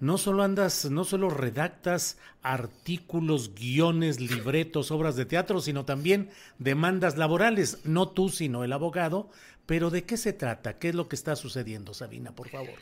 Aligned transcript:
no 0.00 0.18
solo 0.18 0.42
andas, 0.42 0.90
no 0.90 1.04
solo 1.04 1.30
redactas 1.30 2.18
artículos, 2.42 3.54
guiones, 3.54 4.20
libretos, 4.20 4.90
obras 4.90 5.16
de 5.16 5.26
teatro, 5.26 5.60
sino 5.60 5.84
también 5.84 6.30
demandas 6.58 7.16
laborales. 7.16 7.78
No 7.84 8.08
tú, 8.08 8.30
sino 8.30 8.64
el 8.64 8.72
abogado 8.72 9.30
pero 9.70 9.90
¿de 9.90 10.02
qué 10.02 10.16
se 10.16 10.32
trata? 10.32 10.80
¿Qué 10.80 10.88
es 10.88 10.96
lo 10.96 11.08
que 11.08 11.14
está 11.14 11.36
sucediendo, 11.36 11.94
Sabina, 11.94 12.34
por 12.34 12.48
favor? 12.48 12.74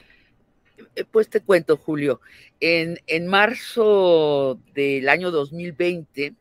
Eh, 0.97 1.05
pues 1.05 1.29
te 1.29 1.43
cuento, 1.43 1.77
Julio. 1.77 2.23
En, 2.61 2.99
en 3.07 3.27
marzo 3.27 4.59
del 4.73 5.11
año 5.11 5.31
2020, 5.31 6.33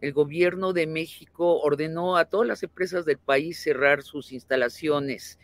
el 0.00 0.12
gobierno 0.14 0.72
de 0.72 0.86
México 0.86 1.60
ordenó 1.60 2.16
a 2.16 2.24
todas 2.24 2.48
las 2.48 2.62
empresas 2.62 3.04
del 3.04 3.18
país 3.18 3.58
cerrar 3.62 4.02
sus 4.02 4.32
instalaciones. 4.32 5.38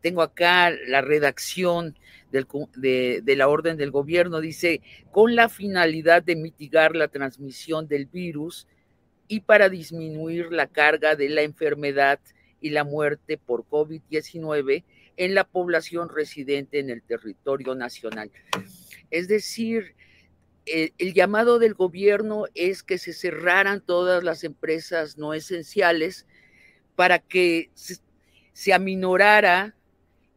Tengo 0.00 0.22
acá 0.22 0.70
la 0.70 1.02
redacción 1.02 1.96
de, 2.30 3.22
la 3.36 3.48
orden 3.48 3.76
del 3.76 3.90
gobierno. 3.90 4.40
Dice, 4.40 4.80
con 5.10 5.34
la 5.34 5.48
finalidad 5.48 6.22
de 6.22 6.36
mitigar 6.36 6.96
la 6.96 7.08
transmisión 7.08 7.86
del 7.88 8.06
virus 8.06 8.66
y 9.28 9.40
para 9.40 9.68
disminuir 9.68 10.50
la 10.50 10.66
carga 10.66 11.16
de 11.16 11.28
la 11.28 11.42
enfermedad 11.42 12.20
y 12.60 12.70
la 12.70 12.84
muerte 12.84 13.38
por 13.38 13.64
COVID-19 13.64 14.84
en 15.16 15.34
la 15.34 15.44
población 15.44 16.08
residente 16.08 16.78
en 16.78 16.90
el 16.90 17.02
territorio 17.02 17.74
nacional. 17.74 18.30
Es 19.10 19.28
decir, 19.28 19.94
el, 20.66 20.92
el, 20.98 21.14
llamado 21.14 21.58
del 21.58 21.74
gobierno 21.74 22.44
es 22.54 22.82
que 22.82 22.98
se 22.98 23.12
cerraran 23.12 23.80
todas 23.80 24.24
las 24.24 24.44
empresas 24.44 25.18
no 25.18 25.34
esenciales 25.34 26.26
para 26.96 27.18
que 27.18 27.70
se 28.52 28.72
aminorara 28.72 29.74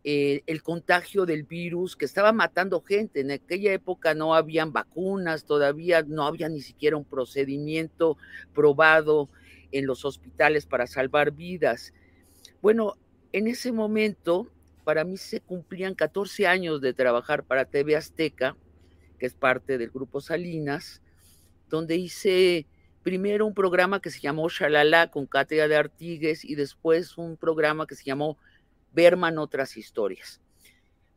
eh, 0.06 0.44
el 0.48 0.64
contagio 0.64 1.26
del 1.26 1.44
virus 1.44 1.96
que 1.96 2.06
estaba 2.06 2.34
matando 2.34 2.82
gente. 2.82 3.22
En 3.22 3.32
aquella 3.32 3.72
época 3.72 4.14
no 4.14 4.36
habían 4.36 4.74
vacunas, 4.74 5.46
todavía 5.46 6.04
no 6.04 6.26
había 6.26 6.50
ni 6.50 6.62
siquiera 6.62 6.98
un 6.98 7.06
procedimiento 7.06 8.18
probado 8.54 9.30
en 9.72 9.86
los 9.88 10.04
hospitales 10.04 10.66
para 10.66 10.88
salvar 10.88 11.32
vidas. 11.32 11.94
Bueno, 12.62 12.96
en 13.32 13.48
ese 13.48 13.72
momento, 13.72 14.48
para 14.84 15.06
mí 15.06 15.18
se 15.18 15.40
cumplían 15.40 15.96
14 15.96 16.48
años 16.48 16.82
de 16.82 16.94
trabajar 16.94 17.44
para 17.44 17.66
TV 17.66 17.96
Azteca, 17.96 18.58
que 19.18 19.26
es 19.26 19.34
parte 19.34 19.78
del 19.78 19.90
Grupo 19.90 20.20
Salinas, 20.20 21.02
donde 21.70 21.96
hice 21.96 22.68
primero 23.04 23.46
un 23.46 23.54
programa 23.54 24.02
que 24.02 24.12
se 24.12 24.20
llamó 24.20 24.50
Shalala 24.50 25.12
con 25.12 25.26
Cátedra 25.28 25.68
de 25.68 25.76
Artigues 25.76 26.44
y 26.46 26.56
después 26.56 27.18
un 27.18 27.38
programa 27.38 27.88
que 27.88 27.96
se 27.96 28.04
llamó 28.04 28.38
Berman 28.94 29.38
Otras 29.38 29.78
Historias. 29.78 30.42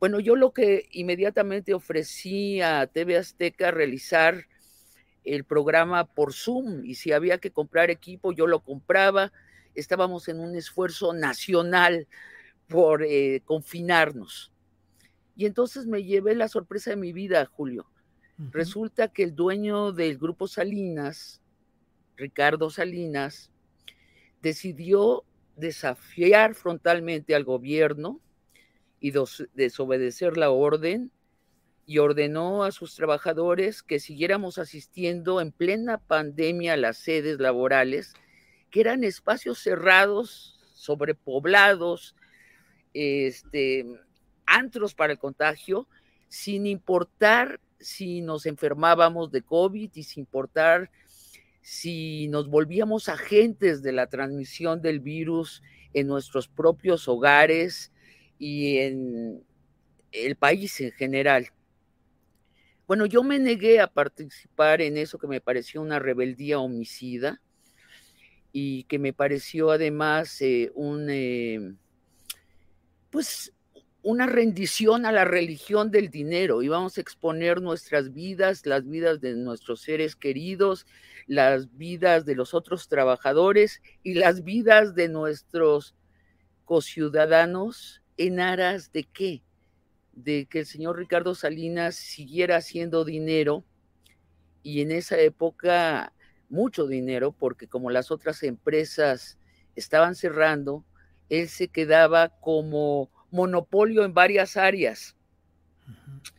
Bueno, 0.00 0.20
yo 0.20 0.37
lo 0.37 0.53
que 0.53 0.88
inmediatamente 0.92 1.75
ofrecí 1.75 2.60
a 2.60 2.87
TV 2.87 3.16
Azteca 3.16 3.70
realizar 3.70 4.47
el 5.25 5.44
programa 5.44 6.04
por 6.04 6.32
Zoom 6.32 6.84
y 6.84 6.94
si 6.97 7.12
había 7.12 7.38
que 7.38 7.50
comprar 7.50 7.91
equipo, 7.91 8.32
yo 8.32 8.47
lo 8.47 8.60
compraba 8.60 9.32
estábamos 9.76 10.28
en 10.28 10.41
un 10.41 10.56
esfuerzo 10.56 11.12
nacional 11.12 12.09
por 12.69 13.04
eh, 13.04 13.42
confinarnos. 13.44 14.53
Y 15.37 15.47
entonces 15.47 15.87
me 15.87 16.03
llevé 16.03 16.34
la 16.34 16.48
sorpresa 16.48 16.91
de 16.91 16.97
mi 16.97 17.12
vida, 17.12 17.44
Julio. 17.47 17.87
Uh 18.38 18.43
-huh. 18.43 18.53
Resulta 18.53 19.08
que 19.08 19.22
el 19.22 19.34
dueño 19.34 19.93
del 19.93 20.19
grupo 20.19 20.48
Salinas, 20.48 21.43
Ricardo 22.16 22.70
Salinas, 22.70 23.50
decidió 24.43 25.25
desafiar 25.56 26.55
frontalmente 26.55 27.34
al 27.34 27.44
gobierno 27.44 28.21
y 29.00 29.12
desobedecer 29.55 30.37
la 30.37 30.50
orden 30.50 31.11
y 31.87 31.99
ordenó 31.99 32.65
a 32.65 32.72
sus 32.72 32.94
trabajadores 32.94 33.83
que 33.83 34.00
siguiéramos 34.00 34.59
asistiendo 34.59 35.41
en 35.41 35.53
plena 35.53 35.99
pandemia 35.99 36.75
a 36.75 36.77
las 36.77 36.99
sedes 36.99 37.39
laborales 37.39 38.15
que 38.71 38.81
eran 38.81 39.05
espacios 39.05 39.61
cerrados, 39.61 40.61
sobrepoblados, 40.75 42.17
este, 42.93 43.87
antros 44.47 44.94
para 44.94 45.12
el 45.12 45.19
contagio, 45.19 45.88
sin 46.28 46.67
importar 46.67 47.61
si 47.78 48.21
nos 48.21 48.47
enfermábamos 48.47 49.31
de 49.31 49.43
COVID 49.43 49.91
y 49.94 50.03
sin 50.03 50.23
importar 50.23 50.91
si 51.69 52.28
nos 52.28 52.49
volvíamos 52.49 53.09
agentes 53.09 53.82
de 53.82 53.91
la 53.91 54.06
transmisión 54.06 54.82
del 54.82 55.00
virus 55.00 55.65
en 55.94 56.06
nuestros 56.06 56.47
propios 56.47 57.09
hogares 57.09 57.91
y 58.38 58.77
en 58.77 59.43
el 60.12 60.37
país 60.37 60.81
en 60.81 60.93
general. 60.93 61.49
Bueno, 62.87 63.05
yo 63.05 63.25
me 63.25 63.41
negué 63.41 63.81
a 63.81 63.88
participar 63.88 64.81
en 64.81 64.97
eso 64.97 65.19
que 65.19 65.26
me 65.26 65.41
pareció 65.41 65.82
una 65.82 65.99
rebeldía 65.99 66.60
homicida 66.60 67.43
y 68.53 68.84
que 68.84 69.00
me 69.00 69.12
pareció 69.12 69.72
además 69.72 70.41
eh, 70.43 70.71
un, 70.76 71.09
eh, 71.10 71.75
pues 73.10 73.53
una 74.06 74.27
rendición 74.27 75.05
a 75.05 75.11
la 75.11 75.25
religión 75.25 75.91
del 75.91 76.11
dinero. 76.11 76.62
Íbamos 76.62 76.97
a 76.97 77.00
exponer 77.00 77.61
nuestras 77.61 78.12
vidas, 78.12 78.65
las 78.65 78.89
vidas 78.89 79.21
de 79.21 79.34
nuestros 79.34 79.81
seres 79.81 80.15
queridos, 80.15 80.87
las 81.26 81.76
vidas 81.76 82.25
de 82.25 82.37
los 82.37 82.55
otros 82.55 82.87
trabajadores 82.87 83.82
y 84.05 84.14
las 84.14 84.44
vidas 84.44 84.94
de 84.94 85.08
nuestros 85.08 85.97
cociudadanos 86.64 88.00
en 88.17 88.38
aras 88.38 88.93
de 88.93 89.03
qué? 89.03 89.43
De 90.12 90.47
que 90.47 90.61
el 90.61 90.67
señor 90.67 90.99
Ricardo 90.99 91.35
Salinas 91.35 91.97
siguiera 91.97 92.59
haciendo 92.59 93.05
dinero 93.05 93.64
y 94.62 94.82
en 94.82 94.93
esa 94.93 95.19
época 95.19 96.12
mucho 96.49 96.87
dinero 96.87 97.32
porque 97.32 97.67
como 97.67 97.91
las 97.91 98.12
otras 98.12 98.44
empresas 98.44 99.37
estaban 99.75 100.14
cerrando, 100.14 100.85
él 101.29 101.49
se 101.49 101.67
quedaba 101.67 102.29
como 102.38 103.11
monopolio 103.31 104.05
en 104.05 104.14
varias 104.14 104.56
áreas. 104.56 105.17
Uh 105.87 105.90
-huh. 105.90 106.32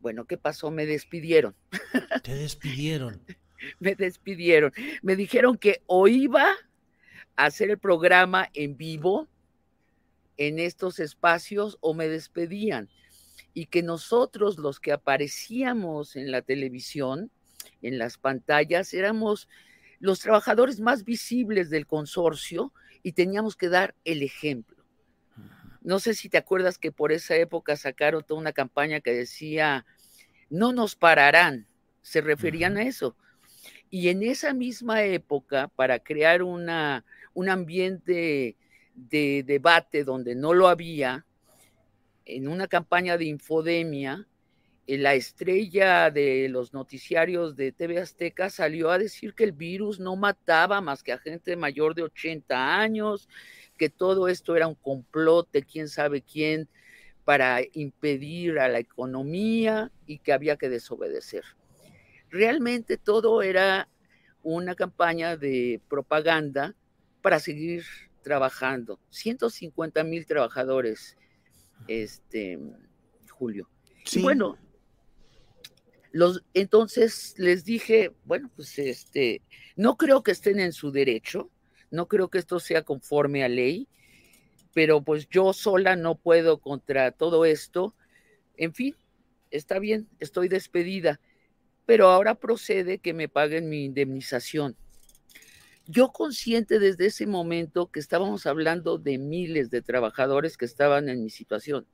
Bueno, 0.00 0.24
¿qué 0.24 0.38
pasó? 0.38 0.70
Me 0.70 0.86
despidieron. 0.86 1.54
Te 2.22 2.34
despidieron. 2.34 3.22
Me 3.78 3.94
despidieron. 3.94 4.72
Me 5.02 5.16
dijeron 5.16 5.58
que 5.58 5.82
o 5.86 6.08
iba 6.08 6.46
a 7.36 7.44
hacer 7.44 7.70
el 7.70 7.78
programa 7.78 8.48
en 8.54 8.76
vivo 8.76 9.28
en 10.38 10.58
estos 10.58 10.98
espacios 11.00 11.76
o 11.80 11.92
me 11.92 12.08
despedían. 12.08 12.88
Y 13.52 13.66
que 13.66 13.82
nosotros, 13.82 14.58
los 14.58 14.80
que 14.80 14.92
aparecíamos 14.92 16.16
en 16.16 16.30
la 16.30 16.40
televisión, 16.40 17.30
en 17.82 17.98
las 17.98 18.16
pantallas, 18.16 18.94
éramos 18.94 19.48
los 19.98 20.20
trabajadores 20.20 20.80
más 20.80 21.04
visibles 21.04 21.68
del 21.68 21.86
consorcio 21.86 22.72
y 23.02 23.12
teníamos 23.12 23.54
que 23.54 23.68
dar 23.68 23.94
el 24.04 24.22
ejemplo. 24.22 24.79
No 25.82 25.98
sé 25.98 26.14
si 26.14 26.28
te 26.28 26.38
acuerdas 26.38 26.78
que 26.78 26.92
por 26.92 27.12
esa 27.12 27.36
época 27.36 27.76
sacaron 27.76 28.22
toda 28.22 28.40
una 28.40 28.52
campaña 28.52 29.00
que 29.00 29.12
decía, 29.12 29.86
no 30.50 30.72
nos 30.72 30.96
pararán, 30.96 31.66
se 32.02 32.20
referían 32.20 32.76
a 32.76 32.82
eso. 32.82 33.16
Y 33.88 34.08
en 34.08 34.22
esa 34.22 34.52
misma 34.52 35.02
época, 35.02 35.68
para 35.68 35.98
crear 35.98 36.42
una, 36.42 37.04
un 37.34 37.48
ambiente 37.48 38.56
de 38.94 39.42
debate 39.46 40.04
donde 40.04 40.34
no 40.34 40.52
lo 40.52 40.68
había, 40.68 41.26
en 42.24 42.46
una 42.48 42.68
campaña 42.68 43.16
de 43.16 43.24
infodemia, 43.24 44.26
eh, 44.86 44.98
la 44.98 45.14
estrella 45.14 46.10
de 46.10 46.48
los 46.48 46.72
noticiarios 46.72 47.56
de 47.56 47.72
TV 47.72 47.98
Azteca 47.98 48.50
salió 48.50 48.90
a 48.90 48.98
decir 48.98 49.34
que 49.34 49.44
el 49.44 49.52
virus 49.52 50.00
no 50.00 50.16
mataba 50.16 50.80
más 50.80 51.02
que 51.02 51.12
a 51.12 51.18
gente 51.18 51.56
mayor 51.56 51.94
de 51.94 52.02
80 52.02 52.80
años, 52.80 53.28
que 53.80 53.88
todo 53.88 54.28
esto 54.28 54.56
era 54.56 54.66
un 54.66 54.74
complot 54.74 55.50
de 55.52 55.62
quién 55.62 55.88
sabe 55.88 56.20
quién 56.20 56.68
para 57.24 57.60
impedir 57.72 58.58
a 58.58 58.68
la 58.68 58.78
economía 58.78 59.90
y 60.04 60.18
que 60.18 60.34
había 60.34 60.58
que 60.58 60.68
desobedecer. 60.68 61.44
Realmente 62.28 62.98
todo 62.98 63.40
era 63.40 63.88
una 64.42 64.74
campaña 64.74 65.38
de 65.38 65.80
propaganda 65.88 66.74
para 67.22 67.40
seguir 67.40 67.86
trabajando. 68.20 69.00
150 69.08 70.04
mil 70.04 70.26
trabajadores, 70.26 71.16
este, 71.88 72.58
Julio. 73.30 73.70
Y 74.12 74.20
bueno, 74.20 74.58
los, 76.12 76.44
entonces 76.52 77.32
les 77.38 77.64
dije, 77.64 78.12
bueno, 78.26 78.50
pues 78.54 78.78
este, 78.78 79.40
no 79.74 79.96
creo 79.96 80.22
que 80.22 80.32
estén 80.32 80.60
en 80.60 80.74
su 80.74 80.90
derecho, 80.92 81.50
no 81.90 82.06
creo 82.06 82.28
que 82.28 82.38
esto 82.38 82.60
sea 82.60 82.82
conforme 82.82 83.44
a 83.44 83.48
ley, 83.48 83.88
pero 84.72 85.02
pues 85.02 85.28
yo 85.28 85.52
sola 85.52 85.96
no 85.96 86.16
puedo 86.16 86.58
contra 86.58 87.10
todo 87.12 87.44
esto. 87.44 87.94
En 88.56 88.72
fin, 88.72 88.94
está 89.50 89.78
bien, 89.78 90.08
estoy 90.20 90.48
despedida, 90.48 91.20
pero 91.86 92.08
ahora 92.08 92.34
procede 92.34 92.98
que 92.98 93.14
me 93.14 93.28
paguen 93.28 93.68
mi 93.68 93.84
indemnización. 93.84 94.76
Yo 95.86 96.12
consciente 96.12 96.78
desde 96.78 97.06
ese 97.06 97.26
momento 97.26 97.90
que 97.90 97.98
estábamos 97.98 98.46
hablando 98.46 98.98
de 98.98 99.18
miles 99.18 99.70
de 99.70 99.82
trabajadores 99.82 100.56
que 100.56 100.66
estaban 100.66 101.08
en 101.08 101.24
mi 101.24 101.30
situación. 101.30 101.86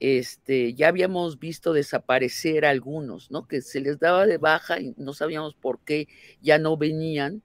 Este, 0.00 0.74
ya 0.74 0.88
habíamos 0.88 1.38
visto 1.38 1.72
desaparecer 1.72 2.64
algunos, 2.64 3.30
¿no? 3.30 3.46
Que 3.46 3.62
se 3.62 3.80
les 3.80 4.00
daba 4.00 4.26
de 4.26 4.38
baja 4.38 4.80
y 4.80 4.92
no 4.96 5.14
sabíamos 5.14 5.54
por 5.54 5.78
qué 5.84 6.08
ya 6.40 6.58
no 6.58 6.76
venían 6.76 7.44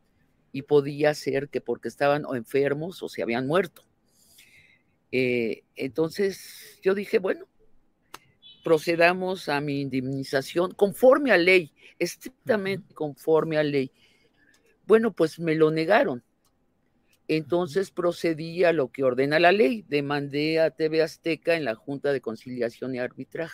y 0.52 0.64
podía 0.64 1.14
ser 1.14 1.50
que 1.50 1.62
porque 1.62 1.88
estaban 1.88 2.26
o 2.26 2.36
enfermos 2.36 3.02
o 3.04 3.10
se 3.10 3.22
habían 3.22 3.48
muerto. 3.48 3.84
Eh, 5.12 5.64
entonces 5.76 6.80
yo 6.82 6.94
dije, 6.94 7.20
bueno, 7.20 7.48
procedamos 8.64 9.50
a 9.50 9.62
mi 9.62 9.82
indemnización 9.82 10.74
conforme 10.74 11.32
a 11.32 11.38
ley, 11.38 11.72
estrictamente 12.00 12.94
conforme 12.94 13.58
a 13.58 13.64
ley. 13.64 13.92
Bueno, 14.86 15.14
pues 15.14 15.40
me 15.40 15.56
lo 15.56 15.72
negaron. 15.72 16.24
Entonces 17.28 17.92
procedí 17.92 18.64
a 18.64 18.72
lo 18.72 18.90
que 18.90 19.04
ordena 19.04 19.40
la 19.40 19.52
ley, 19.52 19.84
demandé 19.88 20.62
a 20.62 20.72
TV 20.72 21.02
Azteca 21.02 21.56
en 21.56 21.66
la 21.66 21.76
Junta 21.76 22.14
de 22.14 22.22
Conciliación 22.22 22.96
y 22.96 23.00
Arbitraje. 23.00 23.54